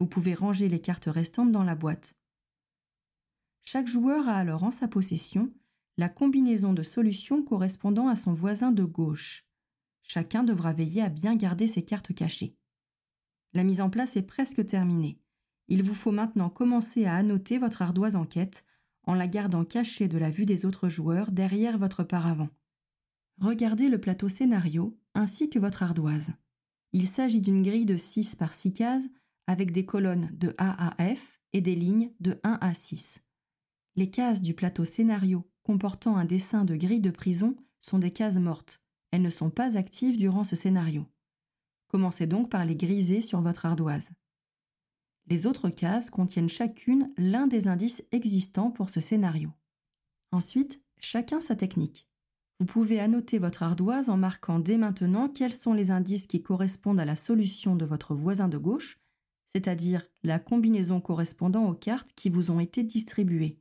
Vous 0.00 0.06
pouvez 0.06 0.32
ranger 0.32 0.68
les 0.68 0.80
cartes 0.80 1.06
restantes 1.06 1.52
dans 1.52 1.62
la 1.62 1.74
boîte. 1.74 2.16
Chaque 3.62 3.86
joueur 3.86 4.26
a 4.28 4.34
alors 4.34 4.64
en 4.64 4.70
sa 4.70 4.88
possession 4.88 5.52
la 5.98 6.08
combinaison 6.08 6.72
de 6.72 6.82
solutions 6.82 7.44
correspondant 7.44 8.08
à 8.08 8.16
son 8.16 8.32
voisin 8.32 8.72
de 8.72 8.84
gauche. 8.84 9.46
Chacun 10.02 10.42
devra 10.42 10.72
veiller 10.72 11.02
à 11.02 11.10
bien 11.10 11.36
garder 11.36 11.68
ses 11.68 11.84
cartes 11.84 12.14
cachées. 12.14 12.56
La 13.52 13.62
mise 13.62 13.82
en 13.82 13.90
place 13.90 14.16
est 14.16 14.22
presque 14.22 14.64
terminée. 14.64 15.20
Il 15.68 15.82
vous 15.82 15.94
faut 15.94 16.12
maintenant 16.12 16.48
commencer 16.48 17.04
à 17.04 17.16
annoter 17.16 17.58
votre 17.58 17.82
ardoise 17.82 18.16
enquête 18.16 18.64
en 19.04 19.14
la 19.14 19.28
gardant 19.28 19.64
cachée 19.66 20.08
de 20.08 20.18
la 20.18 20.30
vue 20.30 20.46
des 20.46 20.64
autres 20.64 20.88
joueurs 20.88 21.30
derrière 21.30 21.78
votre 21.78 22.04
paravent. 22.04 22.48
Regardez 23.38 23.88
le 23.88 24.00
plateau 24.00 24.28
scénario 24.28 24.98
ainsi 25.14 25.50
que 25.50 25.58
votre 25.58 25.82
ardoise. 25.82 26.32
Il 26.92 27.06
s'agit 27.06 27.40
d'une 27.40 27.62
grille 27.62 27.86
de 27.86 27.96
6 27.96 28.34
par 28.36 28.54
6 28.54 28.72
cases 28.72 29.08
avec 29.50 29.72
des 29.72 29.84
colonnes 29.84 30.30
de 30.32 30.54
A 30.58 30.92
à 30.92 31.14
F 31.14 31.40
et 31.52 31.60
des 31.60 31.74
lignes 31.74 32.12
de 32.20 32.38
1 32.44 32.58
à 32.60 32.72
6. 32.72 33.20
Les 33.96 34.08
cases 34.08 34.40
du 34.40 34.54
plateau 34.54 34.84
scénario 34.84 35.44
comportant 35.64 36.16
un 36.16 36.24
dessin 36.24 36.64
de 36.64 36.76
grille 36.76 37.00
de 37.00 37.10
prison 37.10 37.56
sont 37.80 37.98
des 37.98 38.12
cases 38.12 38.36
mortes. 38.36 38.80
Elles 39.10 39.22
ne 39.22 39.28
sont 39.30 39.50
pas 39.50 39.76
actives 39.76 40.16
durant 40.16 40.44
ce 40.44 40.54
scénario. 40.54 41.04
Commencez 41.88 42.28
donc 42.28 42.48
par 42.48 42.64
les 42.64 42.76
griser 42.76 43.20
sur 43.20 43.40
votre 43.40 43.66
ardoise. 43.66 44.12
Les 45.26 45.48
autres 45.48 45.68
cases 45.68 46.10
contiennent 46.10 46.48
chacune 46.48 47.12
l'un 47.16 47.48
des 47.48 47.66
indices 47.66 48.04
existants 48.12 48.70
pour 48.70 48.88
ce 48.88 49.00
scénario. 49.00 49.50
Ensuite, 50.30 50.80
chacun 51.00 51.40
sa 51.40 51.56
technique. 51.56 52.08
Vous 52.60 52.66
pouvez 52.66 53.00
annoter 53.00 53.40
votre 53.40 53.64
ardoise 53.64 54.10
en 54.10 54.16
marquant 54.16 54.60
dès 54.60 54.78
maintenant 54.78 55.28
quels 55.28 55.52
sont 55.52 55.72
les 55.72 55.90
indices 55.90 56.28
qui 56.28 56.40
correspondent 56.40 57.00
à 57.00 57.04
la 57.04 57.16
solution 57.16 57.74
de 57.74 57.84
votre 57.84 58.14
voisin 58.14 58.46
de 58.46 58.58
gauche 58.58 58.99
c'est-à-dire 59.54 60.06
la 60.22 60.38
combinaison 60.38 61.00
correspondant 61.00 61.68
aux 61.68 61.74
cartes 61.74 62.12
qui 62.14 62.30
vous 62.30 62.50
ont 62.50 62.60
été 62.60 62.82
distribuées. 62.82 63.60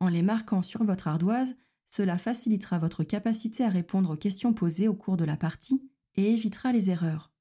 En 0.00 0.08
les 0.08 0.22
marquant 0.22 0.62
sur 0.62 0.84
votre 0.84 1.08
ardoise, 1.08 1.56
cela 1.90 2.18
facilitera 2.18 2.78
votre 2.78 3.04
capacité 3.04 3.64
à 3.64 3.68
répondre 3.68 4.10
aux 4.10 4.16
questions 4.16 4.52
posées 4.52 4.88
au 4.88 4.94
cours 4.94 5.16
de 5.16 5.24
la 5.24 5.36
partie 5.36 5.88
et 6.16 6.32
évitera 6.32 6.72
les 6.72 6.90
erreurs. 6.90 7.32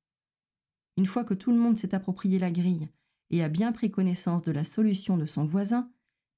Une 0.98 1.08
fois 1.08 1.24
que 1.24 1.34
tout 1.34 1.52
le 1.52 1.58
monde 1.58 1.78
s'est 1.78 1.96
approprié 1.96 2.38
la 2.38 2.52
grille 2.52 2.90
et 3.32 3.44
a 3.44 3.50
bien 3.50 3.72
pris 3.72 3.90
connaissance 3.90 4.44
de 4.44 4.52
la 4.52 4.64
solution 4.64 5.18
de 5.18 5.26
son 5.26 5.44
voisin, 5.44 5.92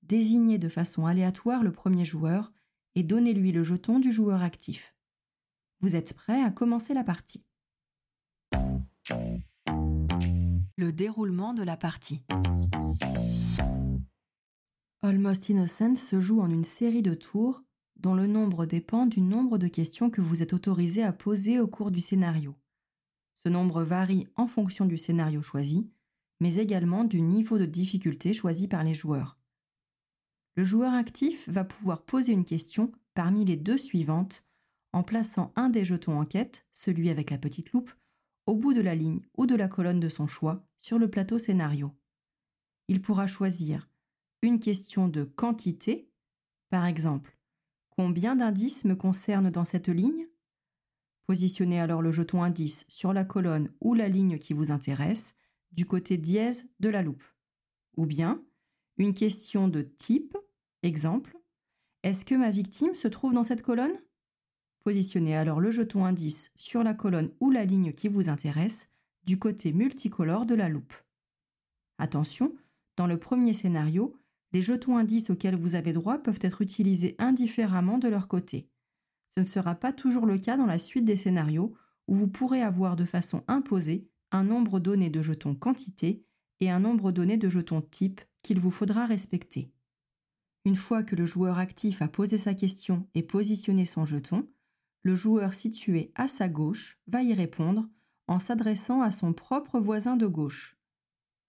désignez 0.03 0.57
de 0.57 0.69
façon 0.69 1.05
aléatoire 1.05 1.61
le 1.61 1.73
premier 1.73 2.05
joueur 2.05 2.53
et 2.95 3.03
donnez-lui 3.03 3.51
le 3.51 3.63
jeton 3.63 3.99
du 3.99 4.11
joueur 4.11 4.41
actif. 4.41 4.95
Vous 5.81 5.95
êtes 5.95 6.13
prêt 6.13 6.41
à 6.41 6.51
commencer 6.51 6.93
la 6.93 7.03
partie? 7.03 7.43
Le 10.77 10.91
déroulement 10.91 11.53
de 11.53 11.63
la 11.63 11.77
partie. 11.77 12.21
Almost 15.01 15.47
Innocent 15.47 15.95
se 15.95 16.19
joue 16.19 16.41
en 16.41 16.49
une 16.49 16.65
série 16.65 17.01
de 17.01 17.13
tours 17.13 17.63
dont 17.95 18.13
le 18.13 18.27
nombre 18.27 18.65
dépend 18.65 19.05
du 19.05 19.21
nombre 19.21 19.57
de 19.57 19.69
questions 19.69 20.09
que 20.09 20.19
vous 20.19 20.43
êtes 20.43 20.51
autorisé 20.51 21.01
à 21.01 21.13
poser 21.13 21.61
au 21.61 21.67
cours 21.67 21.91
du 21.91 22.01
scénario. 22.01 22.55
Ce 23.37 23.47
nombre 23.47 23.83
varie 23.83 24.27
en 24.35 24.47
fonction 24.47 24.85
du 24.85 24.97
scénario 24.97 25.41
choisi, 25.41 25.89
mais 26.41 26.55
également 26.55 27.05
du 27.05 27.21
niveau 27.21 27.57
de 27.57 27.65
difficulté 27.65 28.33
choisi 28.33 28.67
par 28.67 28.83
les 28.83 28.93
joueurs. 28.93 29.37
Le 30.57 30.65
joueur 30.65 30.93
actif 30.93 31.47
va 31.47 31.63
pouvoir 31.63 32.03
poser 32.03 32.33
une 32.33 32.43
question 32.43 32.91
parmi 33.13 33.45
les 33.45 33.55
deux 33.55 33.77
suivantes 33.77 34.43
en 34.91 35.03
plaçant 35.03 35.53
un 35.55 35.69
des 35.69 35.85
jetons 35.85 36.19
enquête, 36.19 36.65
celui 36.73 37.09
avec 37.09 37.29
la 37.29 37.37
petite 37.37 37.71
loupe, 37.71 37.91
au 38.45 38.55
bout 38.55 38.73
de 38.73 38.81
la 38.81 38.95
ligne 38.95 39.21
ou 39.37 39.45
de 39.45 39.55
la 39.55 39.67
colonne 39.67 39.99
de 39.99 40.09
son 40.09 40.27
choix 40.27 40.65
sur 40.79 40.99
le 40.99 41.09
plateau 41.09 41.37
scénario. 41.37 41.91
Il 42.87 43.01
pourra 43.01 43.27
choisir 43.27 43.89
une 44.41 44.59
question 44.59 45.07
de 45.07 45.23
quantité, 45.23 46.11
Par 46.69 46.85
exemple, 46.85 47.37
combien 47.89 48.35
d'indices 48.35 48.85
me 48.85 48.95
concernent 48.95 49.49
dans 49.49 49.65
cette 49.65 49.89
ligne? 49.89 50.27
Positionnez 51.25 51.79
alors 51.79 52.01
le 52.01 52.11
jeton 52.11 52.43
indice 52.43 52.85
sur 52.87 53.13
la 53.13 53.25
colonne 53.25 53.71
ou 53.81 53.93
la 53.93 54.09
ligne 54.09 54.37
qui 54.37 54.53
vous 54.53 54.71
intéresse 54.71 55.35
du 55.71 55.85
côté 55.85 56.17
dièse 56.17 56.67
de 56.79 56.89
la 56.89 57.01
loupe. 57.01 57.23
Ou 57.97 58.05
bien, 58.05 58.43
une 58.97 59.13
question 59.13 59.67
de 59.67 59.81
type, 59.81 60.37
exemple, 60.83 61.37
est-ce 62.03 62.25
que 62.25 62.35
ma 62.35 62.51
victime 62.51 62.93
se 62.93 63.07
trouve 63.07 63.33
dans 63.33 63.43
cette 63.43 63.63
colonne? 63.63 63.97
Positionnez 64.85 65.35
alors 65.35 65.59
le 65.59 65.71
jeton 65.71 66.05
indice 66.05 66.51
sur 66.55 66.83
la 66.83 66.93
colonne 66.93 67.31
ou 67.39 67.49
la 67.49 67.65
ligne 67.65 67.91
qui 67.91 68.07
vous 68.07 68.29
intéresse 68.29 68.87
du 69.23 69.39
côté 69.39 69.73
multicolore 69.73 70.45
de 70.45 70.53
la 70.53 70.69
loupe. 70.69 70.93
Attention, 71.97 72.55
dans 72.95 73.07
le 73.07 73.17
premier 73.17 73.53
scénario, 73.53 74.15
les 74.53 74.61
jetons 74.61 74.97
indices 74.97 75.31
auxquels 75.31 75.55
vous 75.55 75.73
avez 75.73 75.91
droit 75.91 76.19
peuvent 76.19 76.39
être 76.41 76.61
utilisés 76.61 77.15
indifféremment 77.17 77.97
de 77.97 78.07
leur 78.07 78.27
côté. 78.27 78.69
Ce 79.33 79.39
ne 79.39 79.45
sera 79.45 79.73
pas 79.73 79.91
toujours 79.91 80.27
le 80.27 80.37
cas 80.37 80.55
dans 80.55 80.67
la 80.67 80.77
suite 80.77 81.05
des 81.05 81.15
scénarios 81.15 81.73
où 82.07 82.13
vous 82.13 82.27
pourrez 82.27 82.61
avoir 82.61 82.95
de 82.95 83.05
façon 83.05 83.43
imposée 83.47 84.07
un 84.31 84.43
nombre 84.43 84.79
donné 84.79 85.09
de 85.09 85.23
jetons 85.23 85.55
quantité 85.55 86.23
et 86.59 86.69
un 86.69 86.79
nombre 86.79 87.11
donné 87.11 87.37
de 87.37 87.49
jetons 87.49 87.81
type 87.81 88.21
qu'il 88.43 88.59
vous 88.59 88.69
faudra 88.69 89.07
respecter. 89.07 89.71
Une 90.63 90.75
fois 90.75 91.01
que 91.01 91.15
le 91.15 91.25
joueur 91.25 91.57
actif 91.57 92.03
a 92.03 92.07
posé 92.07 92.37
sa 92.37 92.53
question 92.53 93.07
et 93.15 93.23
positionné 93.23 93.85
son 93.85 94.05
jeton, 94.05 94.47
le 95.05 95.15
joueur 95.15 95.53
situé 95.53 96.11
à 96.15 96.27
sa 96.27 96.49
gauche 96.49 96.97
va 97.05 97.21
y 97.21 97.31
répondre 97.31 97.87
en 98.27 98.39
s'adressant 98.39 99.03
à 99.03 99.11
son 99.11 99.33
propre 99.33 99.79
voisin 99.79 100.17
de 100.17 100.25
gauche. 100.25 100.79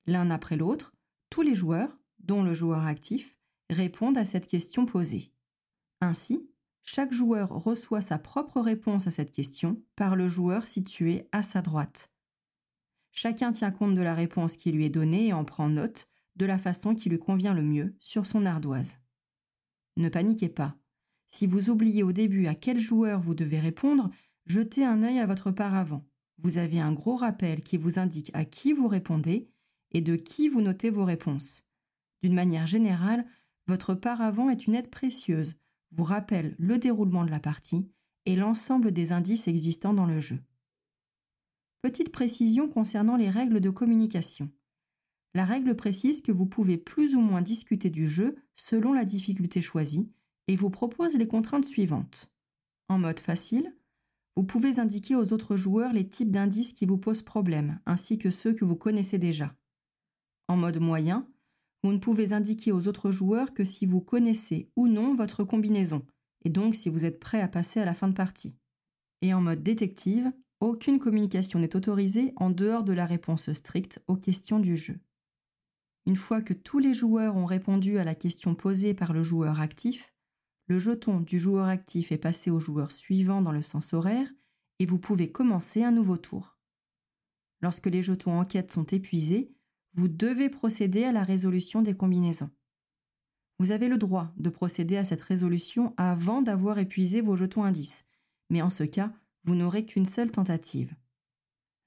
L'un 0.05 0.31
après 0.31 0.59
l'autre, 0.59 0.95
tous 1.31 1.41
les 1.41 1.55
joueurs, 1.55 1.99
dont 2.19 2.43
le 2.43 2.53
joueur 2.53 2.85
actif, 2.85 3.39
répondent 3.71 4.19
à 4.19 4.27
cette 4.27 4.47
question 4.47 4.85
posée. 4.85 5.33
Ainsi, 6.03 6.47
chaque 6.83 7.15
joueur 7.15 7.49
reçoit 7.49 8.03
sa 8.03 8.19
propre 8.19 8.61
réponse 8.61 9.07
à 9.07 9.11
cette 9.11 9.33
question 9.33 9.83
par 9.97 10.17
le 10.17 10.29
joueur 10.29 10.67
situé 10.67 11.27
à 11.33 11.43
sa 11.43 11.63
droite. 11.63 12.13
Chacun 13.11 13.53
tient 13.53 13.71
compte 13.71 13.95
de 13.95 14.03
la 14.03 14.15
réponse 14.15 14.59
qui 14.59 14.71
lui 14.71 14.85
est 14.85 14.91
donnée 14.91 15.29
et 15.29 15.33
en 15.33 15.47
prend 15.47 15.71
note 15.71 16.09
de 16.37 16.45
la 16.45 16.59
façon 16.59 16.95
qui 16.95 17.09
lui 17.09 17.19
convient 17.19 17.55
le 17.55 17.63
mieux 17.63 17.97
sur 18.01 18.27
son 18.27 18.45
ardoise. 18.45 18.99
Ne 19.97 20.11
paniquez 20.11 20.51
pas. 20.51 20.77
Si 21.29 21.47
vous 21.47 21.71
oubliez 21.71 22.03
au 22.03 22.13
début 22.13 22.47
à 22.47 22.55
quel 22.55 22.79
joueur 22.79 23.21
vous 23.21 23.35
devez 23.35 23.59
répondre, 23.59 24.11
jetez 24.47 24.85
un 24.85 25.03
œil 25.03 25.19
à 25.19 25.27
votre 25.27 25.51
paravent. 25.51 26.05
Vous 26.39 26.59
avez 26.59 26.81
un 26.81 26.93
gros 26.93 27.17
rappel 27.17 27.61
qui 27.61 27.77
vous 27.77 27.99
indique 27.99 28.31
à 28.35 28.45
qui 28.45 28.73
vous 28.73 28.89
répondez 28.89 29.49
et 29.93 30.01
de 30.01 30.17
qui 30.17 30.49
vous 30.49 30.61
notez 30.61 30.91
vos 30.91 31.05
réponses. 31.05 31.65
D'une 32.23 32.35
manière 32.35 32.67
générale, 32.67 33.27
votre 33.67 33.95
paravent 33.95 34.51
est 34.51 34.67
une 34.67 34.75
aide 34.75 34.91
précieuse, 34.91 35.57
vous 35.93 36.05
rappelle 36.05 36.55
le 36.59 36.79
déroulement 36.79 37.25
de 37.25 37.31
la 37.31 37.41
partie 37.41 37.89
et 38.27 38.37
l'ensemble 38.37 38.93
des 38.93 39.13
indices 39.13 39.49
existants 39.49 39.95
dans 39.95 40.07
le 40.07 40.21
jeu. 40.21 40.39
Petite 41.83 42.11
précision 42.11 42.69
concernant 42.69 43.17
les 43.17 43.31
règles 43.31 43.61
de 43.61 43.71
communication. 43.71 44.51
La 45.35 45.45
règle 45.45 45.77
précise 45.77 46.23
que 46.23 46.33
vous 46.33 46.47
pouvez 46.47 46.79
plus 46.79 47.15
ou 47.15 47.21
moins 47.21 47.43
discuter 47.43 47.91
du 47.91 48.09
jeu 48.09 48.37
selon 48.57 48.93
la 48.93 49.05
difficulté 49.05 49.61
choisie 49.61 50.11
et 50.49 50.57
vous 50.57 50.71
propose 50.71 51.17
les 51.17 51.29
contraintes 51.29 51.65
suivantes. 51.65 52.31
En 52.89 52.99
mode 52.99 53.21
facile, 53.21 53.75
vous 54.37 54.45
pouvez 54.45 54.79
indiquer 54.79 55.17
aux 55.17 55.33
autres 55.33 55.57
joueurs 55.57 55.93
les 55.93 56.09
types 56.09 56.31
d'indices 56.31 56.73
qui 56.73 56.87
vous 56.87 56.99
posent 56.99 57.23
problème, 57.23 57.81
ainsi 57.87 58.19
que 58.19 58.31
ceux 58.31 58.53
que 58.53 58.65
vous 58.65 58.77
connaissez 58.77 59.19
déjà. 59.19 59.55
En 60.49 60.57
mode 60.57 60.79
moyen, 60.79 61.27
vous 61.83 61.93
ne 61.93 61.99
pouvez 61.99 62.33
indiquer 62.33 62.73
aux 62.73 62.87
autres 62.89 63.11
joueurs 63.11 63.55
que 63.55 63.65
si 63.65 63.87
vous 63.87 64.01
connaissez 64.01 64.71
ou 64.77 64.89
non 64.89 65.15
votre 65.15 65.43
combinaison, 65.45 66.05
et 66.45 66.51
donc 66.51 66.75
si 66.75 66.89
vous 66.89 67.05
êtes 67.05 67.19
prêt 67.19 67.41
à 67.41 67.49
passer 67.49 67.81
à 67.81 67.85
la 67.85 67.95
fin 67.95 68.09
de 68.09 68.15
partie. 68.15 68.57
Et 69.23 69.33
en 69.33 69.41
mode 69.41 69.63
détective, 69.63 70.31
aucune 70.61 70.99
communication 70.99 71.59
n'est 71.59 71.77
autorisée 71.77 72.33
en 72.37 72.51
dehors 72.51 72.85
de 72.85 72.93
la 72.93 73.07
réponse 73.07 73.53
stricte 73.53 74.03
aux 74.07 74.17
questions 74.17 74.59
du 74.59 74.77
jeu. 74.77 74.99
Une 76.07 76.17
fois 76.17 76.41
que 76.41 76.55
tous 76.55 76.79
les 76.79 76.95
joueurs 76.95 77.37
ont 77.37 77.47
répondu 77.47 77.99
à 77.99 78.05
la 78.05 78.15
question 78.15 78.55
posée 78.55 78.95
par 78.95 79.13
le 79.13 79.23
joueur 79.23 79.61
actif, 79.61 80.15
le 80.67 80.79
jeton 80.79 81.21
du 81.21 81.39
joueur 81.39 81.67
actif 81.67 82.13
est 82.13 82.19
passé 82.19 82.51
au 82.51 82.59
joueur 82.59 82.91
suivant 82.91 83.41
dans 83.41 83.53
le 83.53 83.63
sens 83.63 83.93
horaire 83.93 84.29
et 84.79 84.87
vous 84.87 84.99
pouvez 84.99 85.31
commencer 85.31 85.83
un 85.83 85.93
nouveau 85.93 86.17
tour. 86.17 86.59
Lorsque 87.61 87.87
les 87.87 88.03
jetons 88.03 88.39
en 88.39 88.45
quête 88.45 88.73
sont 88.73 88.85
épuisés, 88.85 89.53
vous 89.95 90.09
devez 90.09 90.51
procéder 90.51 91.05
à 91.05 91.13
la 91.13 91.23
résolution 91.23 91.83
des 91.83 91.97
combinaisons. 91.97 92.51
Vous 93.59 93.71
avez 93.71 93.89
le 93.89 93.97
droit 93.97 94.35
de 94.37 94.51
procéder 94.51 94.99
à 94.99 95.05
cette 95.05 95.23
résolution 95.23 95.95
avant 95.97 96.43
d'avoir 96.43 96.79
épuisé 96.79 97.23
vos 97.23 97.37
jetons 97.37 97.65
indices, 97.65 98.05
mais 98.51 98.61
en 98.61 98.69
ce 98.69 98.85
cas, 98.85 99.13
vous 99.45 99.55
n'aurez 99.55 99.87
qu'une 99.87 100.05
seule 100.05 100.31
tentative. 100.31 100.95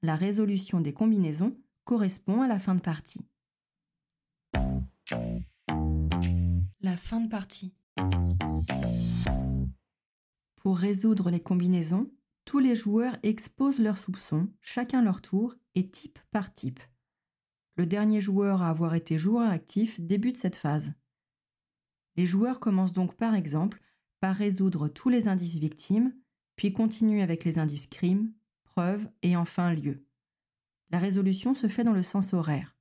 La 0.02 0.16
résolution 0.16 0.82
des 0.82 0.94
combinaisons 0.94 1.56
correspond 1.84 2.42
à 2.42 2.48
la 2.48 2.58
fin 2.58 2.74
de 2.74 2.82
partie. 2.82 3.22
La 6.82 6.98
fin 6.98 7.20
de 7.20 7.28
partie. 7.28 7.74
Pour 10.56 10.78
résoudre 10.78 11.30
les 11.30 11.40
combinaisons, 11.40 12.12
tous 12.46 12.60
les 12.60 12.76
joueurs 12.76 13.18
exposent 13.24 13.80
leurs 13.80 13.98
soupçons, 13.98 14.50
chacun 14.62 15.02
leur 15.02 15.22
tour 15.22 15.56
et 15.76 15.90
type 15.90 16.20
par 16.32 16.54
type. 16.54 16.80
Le 17.76 17.86
dernier 17.86 18.22
joueur 18.22 18.62
à 18.62 18.70
avoir 18.70 18.96
été 18.96 19.18
joueur 19.18 19.50
actif 19.50 20.00
débute 20.00 20.38
cette 20.38 20.58
phase. 20.58 20.94
Les 22.18 22.26
joueurs 22.26 22.60
commencent 22.60 22.94
donc 22.94 23.16
par 23.16 23.36
exemple 23.36 23.82
par 24.20 24.36
résoudre 24.36 24.90
tous 24.90 25.10
les 25.10 25.28
indices 25.28 25.58
victimes, 25.58 26.14
puis 26.56 26.74
continuent 26.74 27.22
avec 27.22 27.46
les 27.46 27.58
indices 27.58 27.88
crimes, 27.88 28.34
preuves 28.64 29.10
et 29.22 29.38
enfin 29.38 29.74
lieu. 29.74 30.06
La 30.90 31.00
résolution 31.00 31.54
se 31.54 31.68
fait 31.68 31.84
dans 31.84 31.94
le 31.94 32.04
sens 32.04 32.34
horaire. 32.34 32.76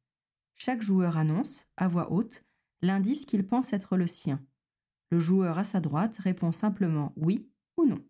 Chaque 0.57 0.83
joueur 0.83 1.17
annonce, 1.17 1.67
à 1.77 1.87
voix 1.87 2.11
haute, 2.11 2.45
l'indice 2.83 3.25
qu'il 3.25 3.47
pense 3.47 3.73
être 3.73 3.97
le 3.97 4.07
sien. 4.07 4.45
Le 5.11 5.19
joueur 5.19 5.59
à 5.59 5.65
sa 5.65 5.81
droite 5.81 6.19
répond 6.19 6.53
simplement 6.53 7.13
oui 7.17 7.49
ou 7.77 7.87
non. 7.87 8.05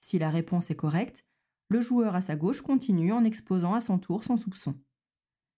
Si 0.00 0.18
la 0.18 0.30
réponse 0.30 0.70
est 0.70 0.76
correcte, 0.76 1.24
le 1.68 1.80
joueur 1.80 2.16
à 2.16 2.20
sa 2.20 2.34
gauche 2.34 2.62
continue 2.62 3.12
en 3.12 3.22
exposant 3.22 3.74
à 3.74 3.80
son 3.80 3.98
tour 3.98 4.24
son 4.24 4.36
soupçon. 4.36 4.74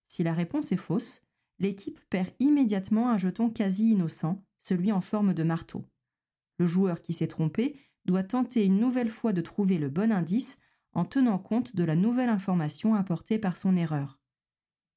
Si 0.08 0.22
la 0.22 0.34
réponse 0.34 0.72
est 0.72 0.76
fausse, 0.76 1.22
l'équipe 1.58 2.00
perd 2.10 2.30
immédiatement 2.38 3.08
un 3.08 3.16
jeton 3.16 3.48
quasi 3.48 3.90
innocent, 3.90 4.44
celui 4.60 4.92
en 4.92 5.00
forme 5.00 5.32
de 5.32 5.42
marteau. 5.42 5.88
Le 6.58 6.66
joueur 6.66 7.00
qui 7.00 7.14
s'est 7.14 7.28
trompé 7.28 7.80
doit 8.04 8.22
tenter 8.22 8.66
une 8.66 8.78
nouvelle 8.78 9.08
fois 9.08 9.32
de 9.32 9.40
trouver 9.40 9.78
le 9.78 9.88
bon 9.88 10.12
indice 10.12 10.58
en 10.92 11.06
tenant 11.06 11.38
compte 11.38 11.74
de 11.74 11.84
la 11.84 11.96
nouvelle 11.96 12.28
information 12.28 12.94
apportée 12.94 13.38
par 13.38 13.56
son 13.56 13.76
erreur. 13.76 14.20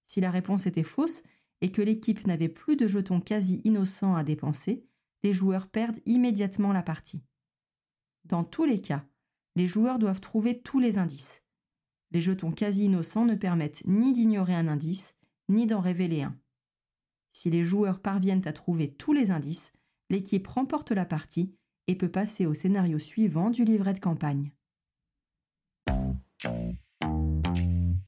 Si 0.05 0.19
la 0.19 0.31
réponse 0.31 0.67
était 0.67 0.83
fausse 0.83 1.23
et 1.61 1.71
que 1.71 1.81
l'équipe 1.81 2.27
n'avait 2.27 2.49
plus 2.49 2.75
de 2.75 2.87
jetons 2.87 3.21
quasi 3.21 3.61
innocents 3.63 4.15
à 4.15 4.23
dépenser, 4.23 4.85
les 5.25 5.33
joueurs 5.33 5.65
perdent 5.65 5.99
immédiatement 6.05 6.71
la 6.71 6.83
partie. 6.83 7.23
Dans 8.25 8.43
tous 8.43 8.63
les 8.63 8.79
cas, 8.79 9.07
les 9.55 9.67
joueurs 9.67 9.97
doivent 9.97 10.21
trouver 10.21 10.61
tous 10.61 10.79
les 10.79 10.99
indices. 10.99 11.41
Les 12.11 12.21
jetons 12.21 12.51
quasi 12.51 12.85
innocents 12.85 13.25
ne 13.25 13.33
permettent 13.33 13.81
ni 13.87 14.13
d'ignorer 14.13 14.53
un 14.53 14.67
indice, 14.67 15.15
ni 15.49 15.65
d'en 15.65 15.79
révéler 15.79 16.21
un. 16.21 16.37
Si 17.33 17.49
les 17.49 17.63
joueurs 17.63 18.03
parviennent 18.03 18.47
à 18.47 18.53
trouver 18.53 18.93
tous 18.93 19.13
les 19.13 19.31
indices, 19.31 19.73
l'équipe 20.11 20.45
remporte 20.45 20.91
la 20.91 21.05
partie 21.05 21.55
et 21.87 21.95
peut 21.95 22.11
passer 22.11 22.45
au 22.45 22.53
scénario 22.53 22.99
suivant 22.99 23.49
du 23.49 23.65
livret 23.65 23.95
de 23.95 23.99
campagne. 23.99 24.51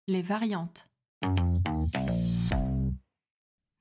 Les 0.08 0.22
variantes. 0.22 0.88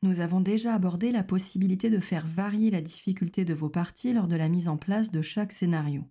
Nous 0.07 0.21
avons 0.21 0.41
déjà 0.41 0.73
abordé 0.73 1.11
la 1.11 1.25
possibilité 1.25 1.91
de 1.91 1.99
faire 1.99 2.29
varier 2.29 2.71
la 2.71 2.81
difficulté 2.81 3.45
de 3.45 3.55
vos 3.55 3.69
parties 3.69 4.13
lors 4.13 4.29
de 4.29 4.37
la 4.37 4.49
mise 4.49 4.69
en 4.69 4.77
place 4.77 5.11
de 5.11 5.21
chaque 5.21 5.51
scénario. 5.51 6.05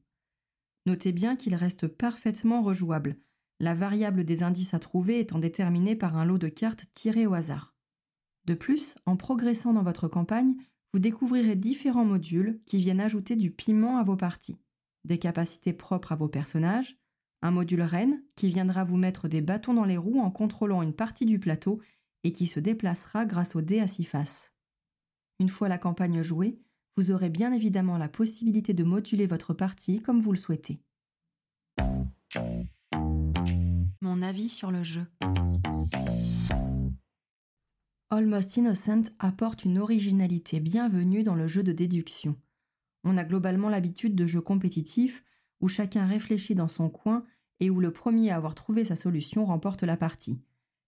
Notez 0.86 1.14
bien 1.14 1.38
qu'il 1.38 1.56
reste 1.56 1.88
parfaitement 1.88 2.62
rejouable, 2.62 3.16
la 3.62 3.74
variable 3.74 4.26
des 4.26 4.44
indices 4.44 4.74
à 4.74 4.80
trouver 4.80 5.22
étant 5.22 5.40
déterminée 5.40 5.96
par 5.96 6.18
un 6.18 6.26
lot 6.26 6.38
de 6.38 6.50
cartes 6.50 6.84
tirées 6.94 7.26
au 7.26 7.36
hasard. 7.36 7.74
De 8.44 8.54
plus, 8.54 8.96
en 9.06 9.16
progressant 9.16 9.72
dans 9.72 9.84
votre 9.84 10.10
campagne, 10.10 10.56
vous 10.92 11.00
découvrirez 11.00 11.56
différents 11.56 12.04
modules 12.04 12.60
qui 12.66 12.80
viennent 12.80 13.00
ajouter 13.00 13.38
du 13.38 13.50
piment 13.50 13.98
à 13.98 14.04
vos 14.04 14.18
parties, 14.18 14.60
des 15.06 15.20
capacités 15.20 15.72
propres 15.72 16.12
à 16.12 16.16
vos 16.16 16.28
personnages, 16.28 16.98
un 17.42 17.52
module 17.52 17.82
reine 17.82 18.22
qui 18.36 18.50
viendra 18.50 18.84
vous 18.84 18.98
mettre 18.98 19.30
des 19.30 19.42
bâtons 19.42 19.74
dans 19.74 19.86
les 19.86 19.98
roues 19.98 20.20
en 20.20 20.32
contrôlant 20.32 20.82
une 20.82 20.94
partie 20.94 21.26
du 21.26 21.40
plateau 21.40 21.80
et 22.26 22.32
qui 22.32 22.48
se 22.48 22.60
déplacera 22.60 23.26
grâce 23.26 23.56
au 23.56 23.62
dé 23.62 23.80
à 23.80 23.88
six 23.88 24.04
faces. 24.04 24.52
Une 25.40 25.48
fois 25.48 25.70
la 25.70 25.78
campagne 25.78 26.24
jouée, 26.24 26.60
vous 26.98 27.12
aurez 27.12 27.30
bien 27.30 27.54
évidemment 27.54 28.00
la 28.00 28.10
possibilité 28.10 28.74
de 28.74 28.84
moduler 28.84 29.28
votre 29.28 29.54
partie 29.54 30.02
comme 30.02 30.20
vous 30.20 30.32
le 30.32 30.38
souhaitez. 30.38 30.82
Mon 34.02 34.22
avis 34.24 34.50
sur 34.50 34.72
le 34.72 34.82
jeu. 34.82 35.06
Almost 38.10 38.58
Innocent 38.58 39.04
apporte 39.20 39.64
une 39.66 39.78
originalité 39.78 40.60
bienvenue 40.60 41.22
dans 41.22 41.36
le 41.36 41.48
jeu 41.48 41.62
de 41.62 41.74
déduction. 41.74 42.36
On 43.04 43.18
a 43.18 43.24
globalement 43.24 43.70
l'habitude 43.70 44.16
de 44.16 44.26
jeux 44.26 44.42
compétitifs 44.42 45.24
où 45.62 45.68
chacun 45.68 46.08
réfléchit 46.08 46.56
dans 46.56 46.68
son 46.68 46.90
coin 46.90 47.24
et 47.60 47.70
où 47.70 47.80
le 47.80 47.92
premier 47.92 48.32
à 48.32 48.38
avoir 48.38 48.56
trouvé 48.56 48.84
sa 48.84 48.96
solution 48.96 49.46
remporte 49.46 49.84
la 49.84 49.96
partie. 49.96 50.40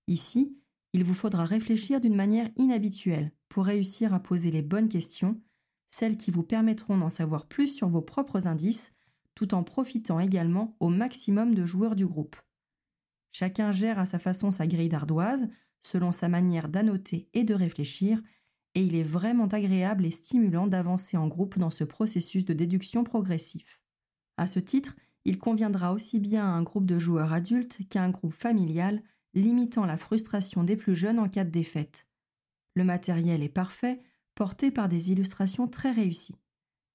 Ici, 0.07 0.57
il 0.93 1.03
vous 1.03 1.13
faudra 1.13 1.45
réfléchir 1.45 2.01
d'une 2.01 2.15
manière 2.15 2.49
inhabituelle 2.55 3.31
pour 3.49 3.65
réussir 3.65 4.13
à 4.13 4.19
poser 4.19 4.51
les 4.51 4.61
bonnes 4.61 4.89
questions, 4.89 5.41
celles 5.89 6.17
qui 6.17 6.31
vous 6.31 6.43
permettront 6.43 6.97
d'en 6.97 7.09
savoir 7.09 7.47
plus 7.47 7.67
sur 7.67 7.89
vos 7.89 8.01
propres 8.01 8.47
indices, 8.47 8.93
tout 9.35 9.53
en 9.53 9.63
profitant 9.63 10.19
également 10.19 10.75
au 10.79 10.89
maximum 10.89 11.53
de 11.53 11.65
joueurs 11.65 11.95
du 11.95 12.05
groupe. 12.05 12.35
Chacun 13.31 13.71
gère 13.71 13.99
à 13.99 14.05
sa 14.05 14.19
façon 14.19 14.51
sa 14.51 14.65
grille 14.65 14.89
d'ardoise, 14.89 15.47
selon 15.83 16.11
sa 16.11 16.27
manière 16.27 16.69
d'annoter 16.69 17.29
et 17.33 17.43
de 17.43 17.53
réfléchir, 17.53 18.21
et 18.75 18.81
il 18.81 18.95
est 18.95 19.03
vraiment 19.03 19.47
agréable 19.47 20.05
et 20.05 20.11
stimulant 20.11 20.67
d'avancer 20.67 21.17
en 21.17 21.27
groupe 21.27 21.57
dans 21.57 21.69
ce 21.69 21.83
processus 21.83 22.45
de 22.45 22.53
déduction 22.53 23.03
progressif. 23.03 23.81
À 24.37 24.47
ce 24.47 24.59
titre, 24.59 24.95
il 25.25 25.37
conviendra 25.37 25.93
aussi 25.93 26.19
bien 26.19 26.45
à 26.45 26.49
un 26.49 26.63
groupe 26.63 26.85
de 26.85 26.99
joueurs 26.99 27.33
adultes 27.33 27.79
qu'à 27.89 28.03
un 28.03 28.09
groupe 28.09 28.33
familial, 28.33 29.01
limitant 29.41 29.85
la 29.85 29.97
frustration 29.97 30.63
des 30.63 30.75
plus 30.75 30.95
jeunes 30.95 31.19
en 31.19 31.29
cas 31.29 31.43
de 31.43 31.49
défaite. 31.49 32.07
Le 32.75 32.83
matériel 32.83 33.43
est 33.43 33.49
parfait, 33.49 33.99
porté 34.35 34.71
par 34.71 34.89
des 34.89 35.11
illustrations 35.11 35.67
très 35.67 35.91
réussies. 35.91 36.37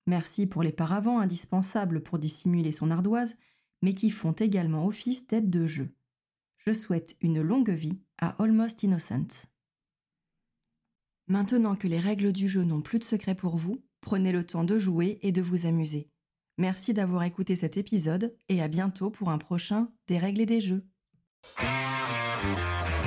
Merci 0.07 0.47
pour 0.47 0.63
les 0.63 0.73
paravents 0.73 1.21
indispensables 1.21 2.03
pour 2.03 2.19
dissimuler 2.19 2.73
son 2.73 2.91
ardoise, 2.91 3.37
mais 3.83 3.95
qui 3.95 4.11
font 4.11 4.33
également 4.33 4.87
office 4.87 5.27
d'aide 5.27 5.51
de 5.51 5.67
jeu. 5.67 5.95
Je 6.59 6.73
souhaite 6.73 7.17
une 7.21 7.41
longue 7.41 7.71
vie 7.71 7.99
à 8.19 8.41
Almost 8.43 8.83
Innocent. 8.83 9.49
Maintenant 11.29 11.77
que 11.77 11.89
les 11.89 11.99
règles 11.99 12.33
du 12.33 12.49
jeu 12.49 12.65
n'ont 12.65 12.83
plus 12.83 12.99
de 12.99 13.05
secret 13.05 13.35
pour 13.35 13.57
vous, 13.57 13.83
prenez 14.01 14.33
le 14.33 14.45
temps 14.45 14.65
de 14.65 14.79
jouer 14.79 15.19
et 15.23 15.33
de 15.33 15.43
vous 15.43 15.67
amuser. 15.67 16.09
Merci 16.59 16.93
d'avoir 16.93 17.23
écouté 17.25 17.57
cet 17.57 17.77
épisode 17.77 18.37
et 18.49 18.63
à 18.63 18.69
bientôt 18.69 19.11
pour 19.11 19.31
un 19.31 19.39
prochain 19.39 19.89
Des 20.07 20.19
règles 20.19 20.43
et 20.43 20.47
des 20.47 20.61
jeux. 20.61 20.85
Thank 22.43 22.59
you. 22.59 23.02